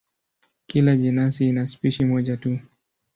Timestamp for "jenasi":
0.97-1.47